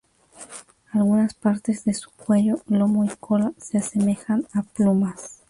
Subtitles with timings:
[0.93, 5.37] Algunas partes de su cuello, lomo y cola se asemejan a plumas.